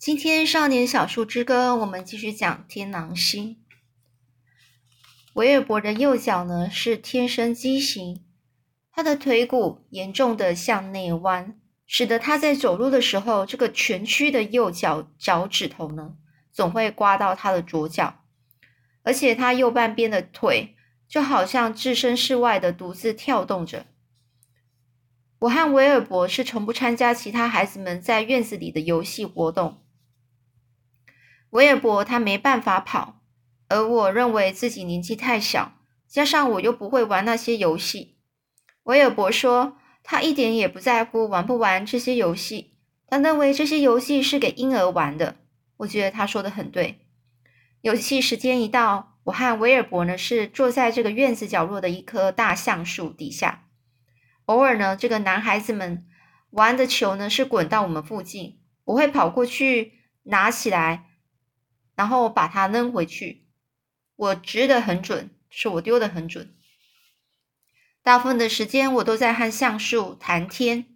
[0.00, 3.58] 今天少年小树之歌，我们继续讲天狼星。
[5.34, 8.24] 维尔伯的右脚呢是天生畸形，
[8.90, 16.14] 他的腿骨严重的向内弯，使得他在走路的时候，这个蜷曲的右脚脚趾头呢
[16.50, 18.24] 总会刮到他的左脚，
[19.02, 20.76] 而且他右半边的腿
[21.06, 23.84] 就好像置身事外的独自跳动着。
[25.40, 29.82] 我和维尔伯是从不参加其他孩子们在院子里的游戏活动。
[31.50, 33.20] 维尔伯他没办法跑，
[33.68, 35.74] 而我认为自己年纪太小，
[36.08, 38.18] 加上我又不会玩那些游戏。
[38.84, 42.74] 维尔伯说他一点也不在乎玩不玩这些游戏，
[43.06, 45.36] 他认为这些游戏是给婴儿玩的。
[45.78, 47.06] 我觉得他说的很对。
[47.80, 53.66] 游戏时间一到，我和维尔伯呢是坐在这个院子角落的一棵大橡树底下。
[54.44, 56.06] 偶尔呢，这个男孩子们
[56.50, 61.09] 玩的球呢是滚到我们附近，我会跑过去拿起来，
[62.00, 63.44] 然后把它扔回去。
[64.16, 66.54] 我掷的很准，是我丢的很准。
[68.02, 70.86] 大部分的时间我都在和橡树谈天。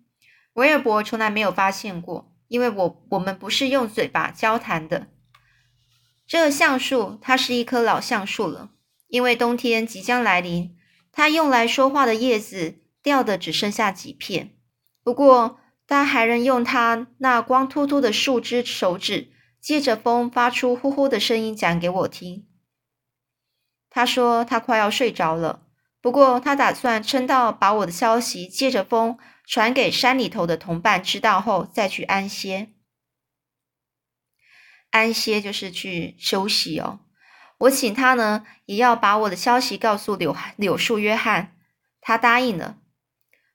[0.55, 5.09] 维尔伯从来没有发现过，因为我我们不是用嘴巴交谈的。
[6.27, 8.71] 这个橡树它是一棵老橡树了，
[9.09, 10.75] 因为冬天即将来临，
[11.13, 12.79] 它用来说话的叶子。
[13.03, 14.57] 掉的只剩下几片，
[15.03, 19.34] 不过他还能用它那光秃秃的树枝手指，
[19.65, 22.47] 借着风发出呼呼的声音讲给我听。
[23.89, 25.63] 他说他快要睡着了，
[26.03, 32.75] 不过他打算撑到把我的消息借着风传给山里头的同伴知道后再去安歇。
[34.91, 37.01] 安歇就是去休息哦。
[37.57, 41.57] 我请他呢，也要把我的消息告诉柳柳树约翰，
[42.03, 42.77] 他答应了。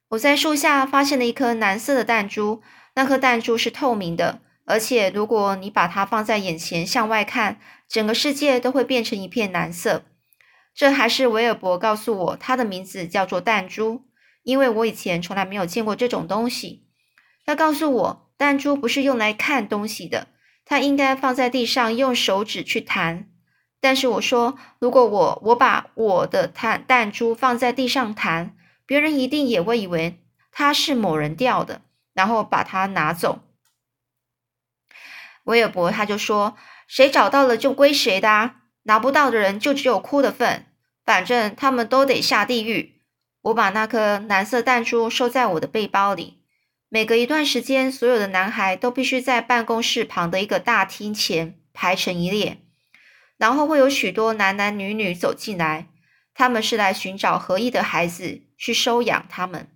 [0.08, 2.64] 我在树下发现了一颗蓝色的弹珠，
[2.96, 10.04] 那颗弹珠是透明的，而且如果你把它放在眼前向外看，整个世界都会变成一片蓝色。
[10.76, 14.04] 这还是维尔伯告诉我，它的名字叫做弹珠，
[14.44, 16.86] 因为我以前从来没有见过这种东西。
[17.46, 20.28] 他告诉我，弹珠不是用来看东西的，
[20.64, 23.28] 它应该放在地上用手指去弹。
[23.82, 28.56] 但是我说，如果我我把我的弹弹珠放在地上弹。
[28.86, 30.20] 别人一定也会以为
[30.52, 31.82] 它是某人掉的，
[32.14, 33.44] 然后把它拿走。
[35.50, 36.56] 威尔伯他就说
[36.88, 40.68] ：“谁找到了就归谁的，啊拿不到的人就只有哭的份。
[41.04, 43.02] 反正他们都得下地狱。”
[43.42, 46.44] 我把那颗蓝色弹珠收在我的背包里。
[46.88, 52.58] 每隔一段时间，所有的男孩都必须在办公室旁的一个大厅前排成一列，
[53.38, 55.88] 然后会有许多男男女女走进来。
[56.36, 59.70] 他们是来寻找合意的孩子去收养他们。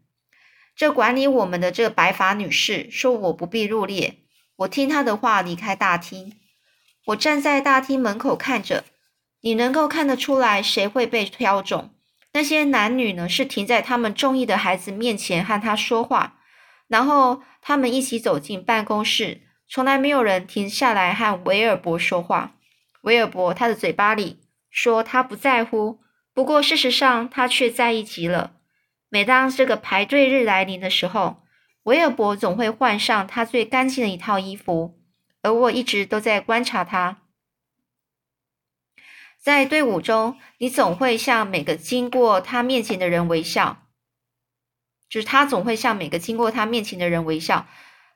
[0.75, 4.19] 这管理我们的这个白发女士说：“我不必入列。”
[4.57, 6.33] 我听他的话，离开大厅。
[7.07, 8.83] 我站在大厅门口看着。
[9.41, 11.89] 你能够看得出来谁会被挑中？
[12.31, 13.27] 那些男女呢？
[13.27, 16.37] 是停在他们中意的孩子面前和他说话，
[16.87, 19.41] 然后他们一起走进办公室。
[19.67, 22.55] 从来没有人停下来和维尔伯说话。
[23.01, 24.39] 维尔伯他的嘴巴里
[24.69, 25.99] 说他不在乎。
[26.33, 28.53] 不过，事实上，他却在意极了。
[29.09, 31.42] 每当这个排队日来临的时候，
[31.83, 34.99] 威尔伯总会换上他最干净的一套衣服，
[35.41, 37.19] 而我一直都在观察他。
[39.37, 43.89] 在队伍中，你总会向每个经过他面前的人微笑，
[45.09, 47.67] 就是他总会向每个经过他面前的人微笑。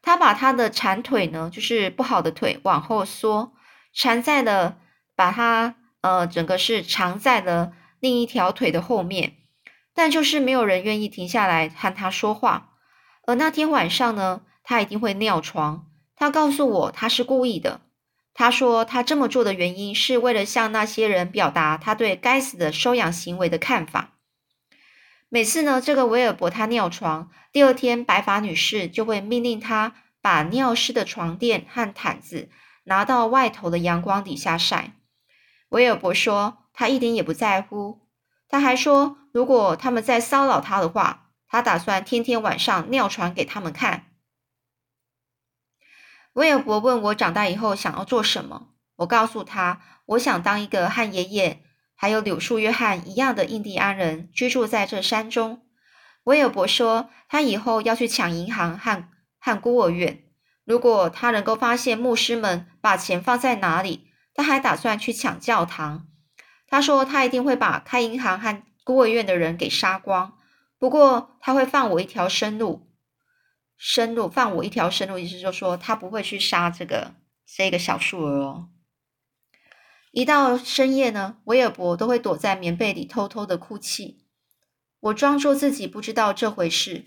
[0.01, 3.51] 他把他的长腿呢，就是不好的腿往后缩，
[3.91, 4.79] 缠在了，
[5.15, 7.73] 把他呃，整个是藏在了。
[7.99, 9.37] 另一条腿的后面，
[9.93, 12.76] 但就是没有人愿意停下来和他说话。
[13.27, 15.85] 而那天晚上呢，他一定会尿床。
[16.15, 17.81] 他告诉我，他是故意的。
[18.33, 24.15] 他说他这么做的原因是为了向那些人表达他对该死的收养行为的看法。
[25.29, 32.49] 每次呢，这个维尔伯他尿床，第二天白发女士就会命令他把尿湿的床垫和毯子
[32.85, 34.93] 拿到外头的阳光底下晒。
[35.69, 36.63] 维尔伯说。
[36.79, 38.01] 他一点也不在乎。
[38.47, 44.05] 他还说，如果他们再骚扰他的话，他打算天天晚上尿床给他们看。
[46.33, 51.63] 威尔伯问我长大以后想要做什么，我告诉他，我想当一个和爷爷
[51.95, 55.65] 还有柳树约翰一样的印第安人，居住在这山中。
[56.25, 59.09] 威尔伯说，他以后要去抢银行和
[59.39, 60.25] 和孤儿院。
[60.63, 66.05] 如果他能够发现牧师们把钱放在哪里，他还打算去抢教堂。
[66.67, 70.36] 他说：“他一定会把开银行和孤儿院的人给杀光，
[70.79, 72.87] 不过他会放我一条生路。
[73.77, 77.13] 生路放我一条生路，意思就是说他不会去杀这个
[77.45, 78.69] 这个小数额哦。
[80.11, 84.25] 一到深夜呢，维尔伯都会躲在棉被里偷偷的哭泣。
[84.99, 87.05] 我装作自己不知道这回事，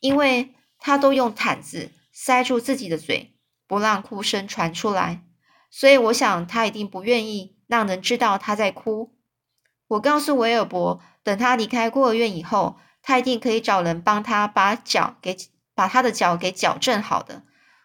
[0.00, 3.36] 因为他都用毯子塞住自己的嘴，
[3.66, 5.26] 不让哭声传出来。
[5.70, 9.14] 所以我想他一定不愿意让人知道他在哭。
[9.88, 15.36] 我告诉维尔伯，等他离开孤儿院以后，他一定可以找人帮他把脚给
[15.74, 17.44] 把他的脚给矫正好的。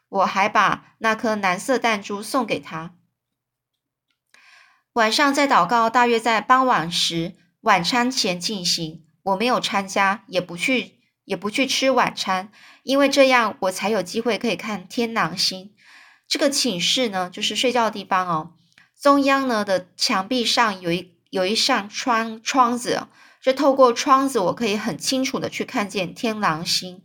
[0.10, 2.94] 我还把那颗蓝色弹珠送给他。
[4.94, 9.04] 晚上在祷告，大约在傍晚时，晚餐前进行。
[9.24, 12.52] 我没有参加，也不去，也不去吃晚餐，
[12.84, 15.74] 因为这样我才有机会可以看天狼星。
[16.28, 18.54] 这个寝室呢，就是睡觉的地方哦。
[19.02, 23.08] 中央呢的墙壁上有一有一扇窗窗子，
[23.46, 27.04] 就透过窗子，我可以很清楚的去看见天狼星。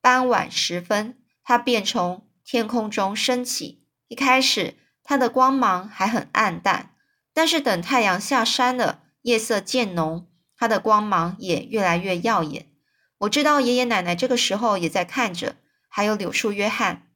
[0.00, 3.84] 傍晚时分，它便从天空中升起。
[4.06, 6.94] 一开始，它的光芒还很暗淡，
[7.34, 10.26] 但是等太阳下山了，夜色渐浓。
[10.56, 12.70] 它的光芒也越来越耀眼。
[13.18, 15.56] 我知道爷爷奶奶这个时候也在看着，
[15.90, 17.10] 还有柳树约翰。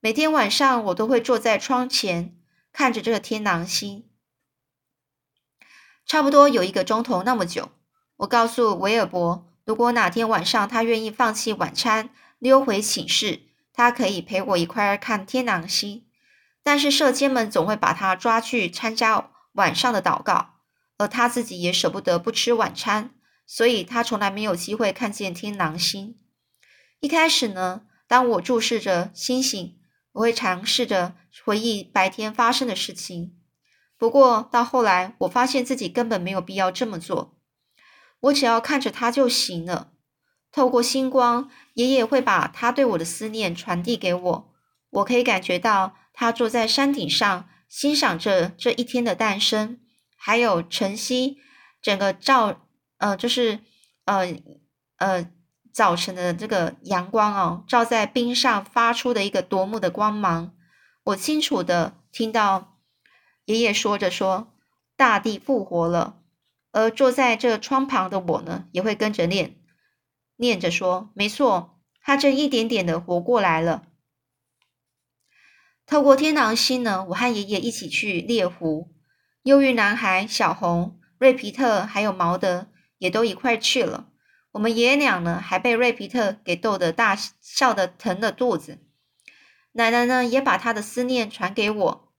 [0.00, 2.36] 每天晚上我都会坐在窗前
[2.70, 4.09] 看着这个天狼星，
[6.10, 7.70] 差不多有一个钟头那么久。
[8.16, 12.10] 我告诉维尔伯，如果哪天晚上他愿意放弃晚餐，
[12.40, 13.42] 溜回寝室，
[13.72, 16.04] 他可以陪我一块儿看天狼星。
[16.64, 20.54] 但是社监们总会把他抓去参加晚上的祷告。
[20.98, 23.14] 而他自己也舍不得不吃晚餐，
[23.46, 26.16] 所以他从来没有机会看见天狼星。
[26.98, 29.78] 一开始呢，当我注视着星星，
[30.10, 31.14] 我会尝试着
[31.44, 33.36] 回忆白天发生的事情。
[34.00, 37.36] 不过到后来，我发现自己根本没有必要这么做，
[38.20, 39.92] 我只要看着他就行了。
[40.50, 44.52] 透过星光，爷爷会把他对我的思念传递给我。
[44.88, 49.78] 我可以感觉到他坐在山顶上，欣赏着这一天的诞生。
[50.16, 51.36] 还有晨曦，
[51.82, 52.62] 整个照，
[52.96, 53.60] 呃，就是
[54.06, 54.34] 呃
[54.96, 55.30] 呃
[55.74, 60.54] 早晨的这个阳光哦，照在冰上发出的一个夺目的光芒。
[61.04, 62.78] 我清楚的听到
[63.50, 64.52] 爷爷说着说，
[64.96, 66.18] 大地复活了。
[66.70, 69.56] 而坐在这窗旁的我呢，也会跟着念，
[70.36, 73.88] 念着说，没错，他正一点点的活过来了。
[75.84, 78.94] 透过天狼星呢，我和爷爷一起去猎狐。
[79.42, 82.68] 忧郁男孩小红、瑞皮特还有毛德
[82.98, 84.06] 也都一块去了。
[84.52, 88.78] 我们爷俩呢，还被瑞皮特给逗得大笑的疼了肚子。
[89.72, 92.09] 奶奶呢，也把她的思念传给我。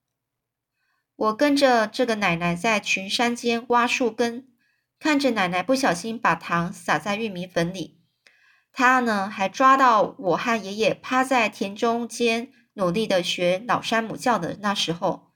[1.22, 4.48] 我跟着这个奶奶在群山间挖树根，
[5.00, 8.02] 看着奶奶不小心把糖撒在玉米粉里。
[8.74, 15.32] 她呢，还抓到我和爷爷趴在田中间努力的学老山姆叫的那时候。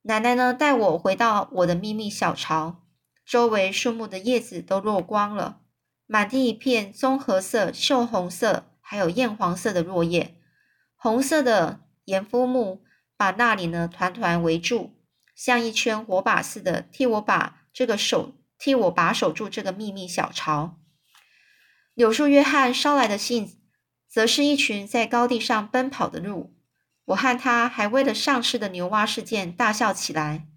[0.00, 2.86] 奶奶呢，带我回到我的秘密小巢，
[3.26, 5.60] 周围树木的叶子都落光了，
[6.06, 10.36] 满地一片棕褐色、锈红色，还有艳黄色的落叶。
[10.96, 12.82] 红色的盐肤木
[13.22, 14.96] 把那里呢团团围住，
[15.36, 20.76] 像一圈火把似的，替我把这个守，替我把守住这个秘密小巢。
[21.94, 23.60] 柳树约翰捎来的信，
[24.08, 26.56] 则是一群在高地上奔跑的鹿。
[27.04, 30.48] 我和他还为了上次的牛蛙事件大笑起来，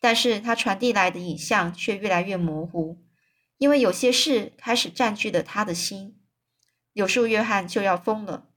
[0.00, 3.04] 但是他传递来的影像却越来越模糊，
[3.58, 6.18] 因为有些事开始占据了他的心。
[6.94, 8.48] 柳树约翰就要疯了。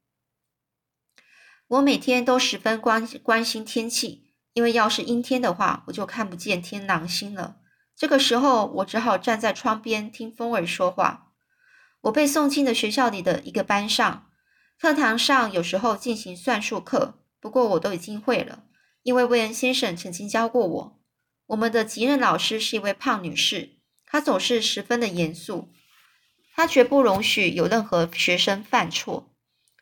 [1.69, 7.57] 我每天都十分关关心天气，因为要是阴天的话，我就看不见天狼星了。
[7.95, 11.27] 这个时候，我只好站在窗边听风儿说话。
[12.01, 14.29] 我被送进了学校里的一个班上，
[14.79, 17.19] 课堂上有时候进行算术课。
[17.39, 18.63] 不过我都已经会了，
[19.03, 20.99] 因为威恩先生曾经教过我。
[21.47, 25.69] 我们的级任老师是一位胖女士，她总是十分的严肃，
[26.55, 29.31] 她绝不容许有任何学生犯错。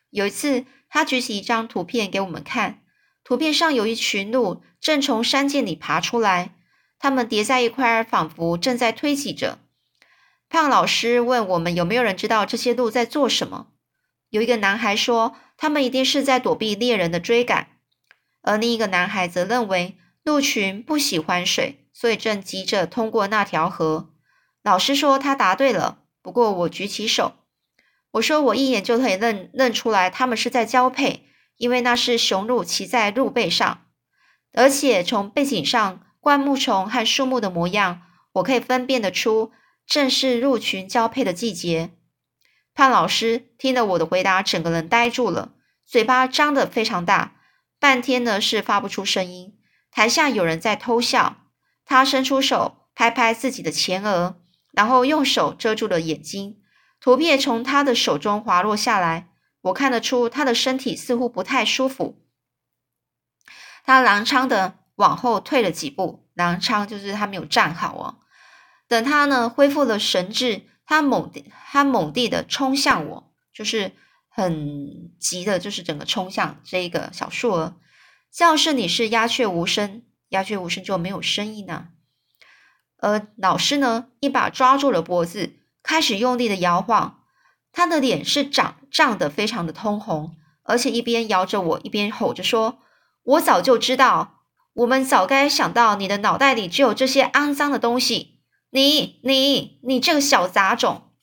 [0.09, 2.81] 有一次，他举起一张图片给我们看，
[3.23, 6.55] 图片上有一群鹿正从山涧里爬出来，
[6.99, 9.59] 它们叠在一块，仿佛正在推挤着。
[10.49, 13.67] 胖老师问我们有没有人知道这些鹿在做什么？
[14.29, 15.35] 有一个男孩说。
[15.59, 17.69] 他们一定是在躲避猎人的追赶，
[18.43, 24.13] 而另一个男孩则认为鹿群不喜欢水，所以正急着通过那条河。
[24.61, 27.33] 老师说他答对了，不过我举起手，
[28.17, 31.25] 我说我一眼就可以认认出来他们是在交配，
[31.57, 33.85] 因为那是雄鹿骑在鹿背上，
[34.53, 38.01] 而且从背景上灌木丛和树木的模样，
[38.33, 39.51] 我可以分辨得出
[39.85, 41.91] 正是鹿群交配的季节。
[42.73, 45.53] 胖老师听了我的回答，整个人呆住了，
[45.85, 47.35] 嘴巴张得非常大，
[47.79, 49.55] 半天呢是发不出声音。
[49.91, 51.37] 台下有人在偷笑，
[51.85, 54.37] 他伸出手拍拍自己的前额，
[54.71, 56.57] 然后用手遮住了眼睛。
[56.99, 59.29] 图片从他的手中滑落下来，
[59.61, 62.23] 我看得出他的身体似乎不太舒服。
[63.83, 68.19] 他踉跄的往后退了几步，踉跄就是他没有站好哦。
[68.87, 73.91] 等他呢恢复了神智，他猛地他猛地的冲向我，就是
[74.27, 77.75] 很急的，就是整个冲向这一个小树儿。
[78.31, 81.89] 教室里是鸦雀无声，鸦雀无声就没有声音呢。
[82.97, 85.53] 而老师呢一把抓住了脖子。
[85.87, 87.21] 开始用力的摇晃，
[87.71, 92.79] 他的脸是涨涨得非常的通红，而且一边摇着我，一边吼着说
[93.23, 94.41] ：“我早就知道，
[94.73, 98.41] 我们早该想到你的脑袋里只有这些肮脏的东西。
[98.71, 101.13] 你、你、你这个小杂种！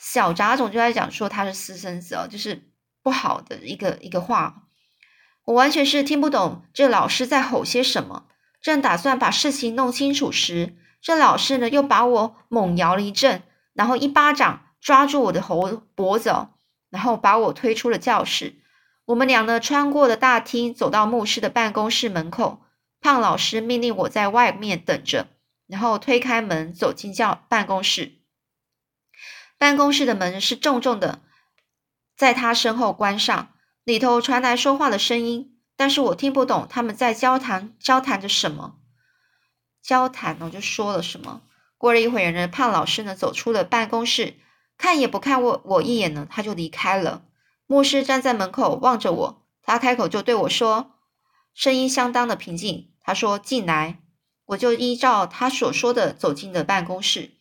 [0.00, 2.72] 小杂种就在讲说他是私生子哦，就是
[3.04, 4.64] 不好的一个一个话。
[5.44, 8.26] 我完全是听不懂这老师在吼些什么。
[8.60, 13.42] 正打算把事情弄清楚时，这老师呢，又把我猛摇了一阵，
[13.74, 16.48] 然后一巴掌抓住我的喉脖子，
[16.88, 18.62] 然后把我推出了教室。
[19.04, 22.62] 我们俩呢，穿过了大厅，走到牧师的办公室门口。
[23.02, 25.28] 胖老师命令我在外面等着，
[25.66, 28.12] 然后推开门走进教办公室。
[29.58, 31.20] 办公室的门是重重的，
[32.16, 33.50] 在他身后关上。
[33.84, 38.78] 里头传来说话的声音，但是我听不懂他们在交谈交谈着什么。
[39.84, 41.42] 交谈呢，就说了什么。
[41.76, 44.34] 过了一会儿呢，胖老师呢走出了办公室，
[44.78, 47.24] 看也不看我我一眼呢，他就离开了。
[47.66, 50.92] 牧师站在门口望着我，他开口就对我说，
[51.52, 52.92] 声音相当的平静。
[53.00, 54.00] 他说：“进来。”
[54.48, 57.32] 我就依照他所说的走进了办公室。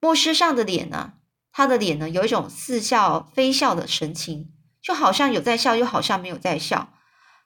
[0.00, 1.14] 牧师上的脸呢，
[1.50, 4.52] 他的脸呢有一种似笑非笑的神情，
[4.82, 6.92] 就好像有在笑，又好像没有在笑。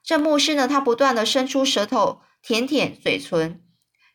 [0.03, 3.61] 这牧师呢，他不断的伸出舌头舔舔嘴唇。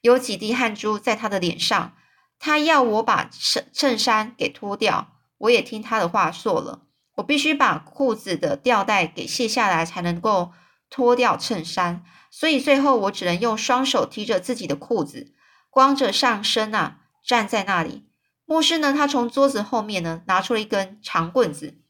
[0.00, 1.94] 有几滴汗珠在他的脸上，
[2.38, 6.82] 他要我把衬衬衫给脱掉，我也听他的话做了。
[7.16, 10.52] 我必须把裤子的吊带给卸下来，才能够
[10.88, 12.04] 脱掉衬衫。
[12.30, 15.34] 所以最后我只能用双手提着自己的裤子，
[15.68, 18.06] 光着上身啊，站在那里。
[18.44, 21.80] 牧师呢，他从桌子后面呢拿出了一根长棍子。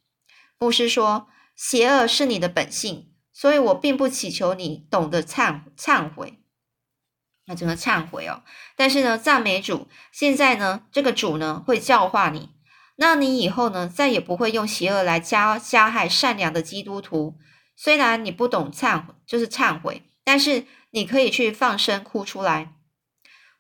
[0.59, 6.43] 牧师说：“邪恶是你的本性，所以我并不祈求你懂得忏忏悔。”
[7.49, 8.43] 那只能忏悔哦，
[8.77, 12.51] 但是呢，赞美主，现在呢，这个主呢会教化你，
[12.97, 17.37] 那你以后呢再也不会用邪恶来加加害善良的基督徒。
[17.75, 22.75] 虽然你不懂忏悔，就是忏悔，但是你可以去放声哭出来。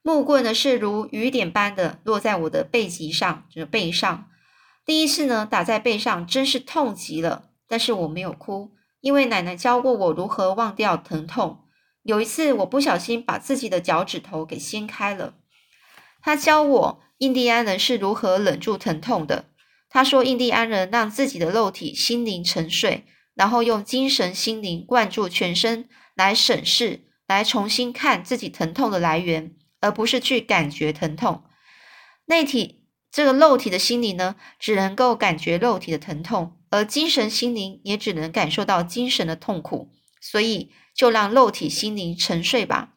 [0.02, 4.28] 木棍呢是如雨点般的落在我的背脊上，就是背上。
[4.84, 11.64] 第一次呢打在背上，真是痛极了，但是我没有哭，因为奶奶教过我如何忘掉疼痛。
[12.08, 15.34] 有一次，我不小心把自己的脚趾头给掀开了。
[16.22, 19.50] 他教我印第安人是如何忍住疼痛的。
[19.90, 31.44] 他说，印第安人让自己的肉体、心灵沉睡，然后用精神、心灵灌注全身来审视、来重新看自己疼痛的来源，而不是去感觉疼痛。
[32.24, 39.90] 内体这个肉体的心灵呢，只能够感觉肉体的疼痛，而精神、心灵也只能感受到精神的痛苦。
[40.22, 40.72] 所以。
[40.98, 42.94] 就让肉体心灵沉睡吧。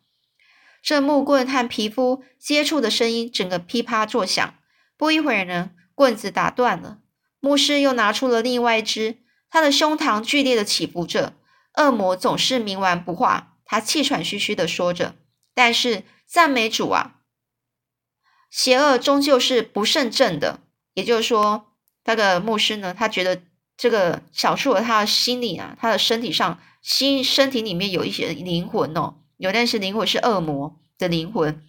[0.82, 4.56] 这木棍和皮肤接触的声音，整个噼啪作响。
[4.98, 6.98] 不一会儿呢，棍子打断了。
[7.40, 9.18] 牧师又拿出了另外一只，
[9.52, 11.36] 他的胸膛剧烈的起伏着。
[11.78, 15.14] 恶魔总是冥顽不化，他气喘吁吁的说着。
[15.54, 17.20] 但是赞美主啊，
[18.50, 20.62] 邪恶终究是不胜正的。
[20.96, 23.44] 也就是说，那个牧师呢，他觉得
[23.82, 26.60] 这个小树儿他的心里啊，他的身体上。
[26.84, 31.62] 心身体里面有一些灵魂哦，有但是灵魂是恶魔的灵魂，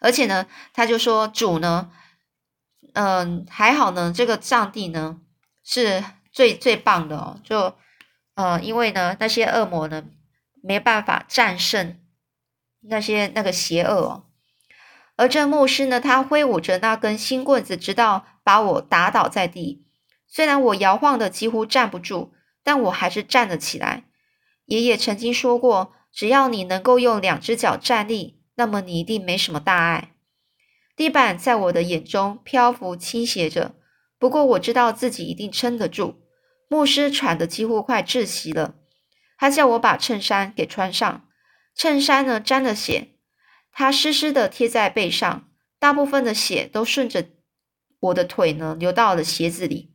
[0.00, 1.90] 而且呢，他就说主呢，
[2.94, 5.20] 嗯，还好呢，这个上帝呢
[5.62, 7.74] 是最最棒的哦，就
[8.34, 10.04] 呃，因为呢那些恶魔呢
[10.62, 12.00] 没办法战胜
[12.80, 14.24] 那些那个邪恶哦，
[15.16, 19.81] 而这牧师呢，他挥舞着那根新棍子，直到把我打倒在地，
[20.32, 22.32] 虽然我摇晃的几乎站不住。
[22.64, 24.04] 但我还是站了起来。
[24.66, 30.14] 爷爷曾经说过，只要你能够用两只脚站立，那么你一定没什么大碍。
[30.94, 33.74] 地板在我的眼中漂浮倾斜着，
[34.16, 36.22] 不过我知道自己一定撑得住。
[36.68, 38.76] 牧师喘得几乎快窒息了，
[39.36, 41.26] 他叫我把衬衫给穿上。
[41.74, 43.16] 衬衫呢沾了血，
[43.72, 45.48] 它湿湿的贴在背上，
[45.78, 47.26] 大部分的血都顺着
[47.98, 49.91] 我的腿呢流到了鞋子里。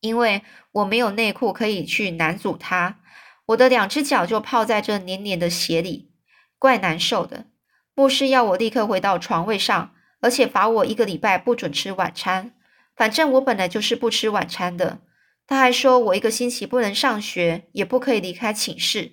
[0.00, 0.42] 因为
[0.72, 2.98] 我没有内裤可以去拦阻他，
[3.46, 6.10] 我的两只脚就泡在这黏黏的血里，
[6.58, 7.46] 怪难受的。
[7.94, 12.52] 牧师要我立刻回到床位上，而且罚我一个礼拜不准吃晚餐。
[12.96, 15.00] 反正我本来就是不吃晚餐的。
[15.46, 19.12] 他还说我一个星期不能上学，也不可以离开寝室。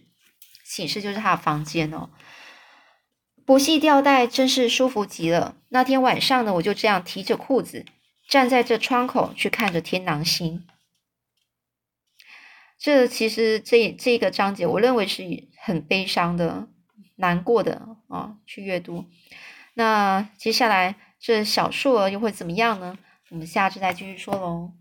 [0.63, 2.09] 寝室就是他的房间哦。
[3.45, 5.55] 不系吊带真是舒服极了。
[5.69, 7.85] 那天晚上呢，我就这样提着裤子
[8.29, 10.67] 站在这窗口去看着天狼星。
[12.77, 15.23] 这其实这这个章节，我认为是
[15.59, 16.67] 很悲伤的、
[17.15, 19.05] 难过的啊，去阅读。
[19.73, 22.97] 那接下来这小树儿又会怎么样呢？
[23.29, 24.71] 我们下次再继续说喽。